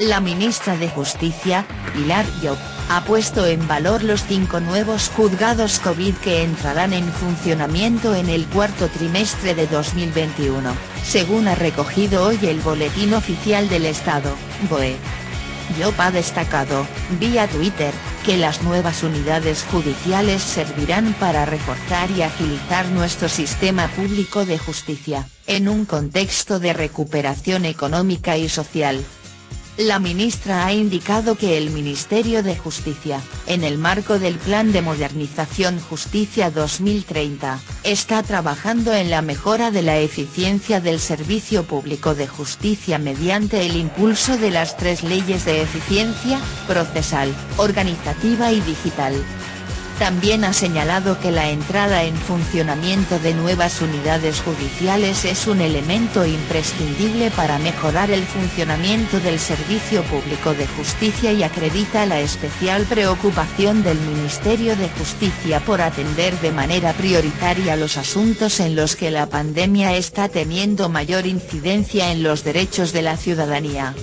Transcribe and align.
La 0.00 0.20
ministra 0.20 0.78
de 0.78 0.88
Justicia, 0.88 1.66
Pilar 1.92 2.24
Llop, 2.40 2.58
ha 2.88 3.04
puesto 3.04 3.44
en 3.44 3.68
valor 3.68 4.02
los 4.02 4.24
cinco 4.24 4.58
nuevos 4.58 5.10
juzgados 5.10 5.78
COVID 5.78 6.14
que 6.14 6.42
entrarán 6.42 6.94
en 6.94 7.04
funcionamiento 7.12 8.14
en 8.14 8.30
el 8.30 8.46
cuarto 8.46 8.88
trimestre 8.88 9.54
de 9.54 9.66
2021, 9.66 10.72
según 11.04 11.48
ha 11.48 11.54
recogido 11.54 12.24
hoy 12.24 12.38
el 12.44 12.60
Boletín 12.60 13.12
Oficial 13.12 13.68
del 13.68 13.84
Estado, 13.84 14.34
BOE. 14.70 14.96
Llop 15.78 16.00
ha 16.00 16.10
destacado, 16.10 16.86
vía 17.20 17.46
Twitter, 17.46 17.92
que 18.24 18.38
las 18.38 18.62
nuevas 18.62 19.02
unidades 19.02 19.64
judiciales 19.70 20.40
servirán 20.40 21.12
para 21.20 21.44
reforzar 21.44 22.10
y 22.10 22.22
agilizar 22.22 22.88
nuestro 22.88 23.28
sistema 23.28 23.86
público 23.88 24.46
de 24.46 24.56
justicia, 24.56 25.28
en 25.46 25.68
un 25.68 25.84
contexto 25.84 26.58
de 26.58 26.72
recuperación 26.72 27.66
económica 27.66 28.38
y 28.38 28.48
social, 28.48 29.04
la 29.80 29.98
ministra 29.98 30.66
ha 30.66 30.74
indicado 30.74 31.36
que 31.36 31.56
el 31.56 31.70
Ministerio 31.70 32.42
de 32.42 32.54
Justicia, 32.54 33.22
en 33.46 33.64
el 33.64 33.78
marco 33.78 34.18
del 34.18 34.36
Plan 34.36 34.72
de 34.72 34.82
Modernización 34.82 35.80
Justicia 35.80 36.50
2030, 36.50 37.58
está 37.82 38.22
trabajando 38.22 38.92
en 38.92 39.10
la 39.10 39.22
mejora 39.22 39.70
de 39.70 39.82
la 39.82 39.98
eficiencia 39.98 40.80
del 40.80 41.00
servicio 41.00 41.64
público 41.64 42.14
de 42.14 42.26
justicia 42.26 42.98
mediante 42.98 43.64
el 43.64 43.76
impulso 43.76 44.36
de 44.36 44.50
las 44.50 44.76
tres 44.76 45.02
leyes 45.02 45.46
de 45.46 45.62
eficiencia, 45.62 46.40
procesal, 46.66 47.34
organizativa 47.56 48.52
y 48.52 48.60
digital, 48.60 49.14
también 50.00 50.44
ha 50.44 50.54
señalado 50.54 51.20
que 51.20 51.30
la 51.30 51.50
entrada 51.50 52.04
en 52.04 52.16
funcionamiento 52.16 53.18
de 53.18 53.34
nuevas 53.34 53.82
unidades 53.82 54.40
judiciales 54.40 55.26
es 55.26 55.46
un 55.46 55.60
elemento 55.60 56.24
imprescindible 56.24 57.30
para 57.30 57.58
mejorar 57.58 58.10
el 58.10 58.22
funcionamiento 58.24 59.20
del 59.20 59.38
servicio 59.38 60.02
público 60.04 60.54
de 60.54 60.66
justicia 60.68 61.32
y 61.32 61.42
acredita 61.42 62.06
la 62.06 62.18
especial 62.18 62.86
preocupación 62.86 63.82
del 63.82 64.00
Ministerio 64.00 64.74
de 64.74 64.88
Justicia 64.88 65.60
por 65.60 65.82
atender 65.82 66.34
de 66.40 66.50
manera 66.50 66.94
prioritaria 66.94 67.76
los 67.76 67.98
asuntos 67.98 68.58
en 68.60 68.76
los 68.76 68.96
que 68.96 69.10
la 69.10 69.26
pandemia 69.26 69.94
está 69.94 70.30
teniendo 70.30 70.88
mayor 70.88 71.26
incidencia 71.26 72.10
en 72.10 72.22
los 72.22 72.42
derechos 72.42 72.94
de 72.94 73.02
la 73.02 73.18
ciudadanía. 73.18 73.94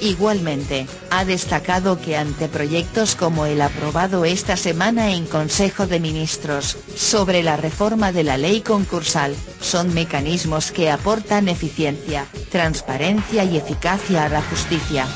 Igualmente, 0.00 0.86
ha 1.10 1.24
destacado 1.24 2.00
que 2.00 2.16
ante 2.16 2.48
proyectos 2.48 3.14
como 3.14 3.44
el 3.44 3.60
aprobado 3.60 4.24
esta 4.24 4.56
semana 4.56 5.12
en 5.12 5.26
Consejo 5.26 5.86
de 5.86 6.00
Ministros, 6.00 6.78
sobre 6.96 7.42
la 7.42 7.56
reforma 7.56 8.10
de 8.10 8.24
la 8.24 8.38
ley 8.38 8.62
concursal, 8.62 9.34
son 9.60 9.92
mecanismos 9.92 10.72
que 10.72 10.90
aportan 10.90 11.48
eficiencia, 11.48 12.26
transparencia 12.50 13.44
y 13.44 13.58
eficacia 13.58 14.24
a 14.24 14.28
la 14.30 14.42
justicia. 14.42 15.06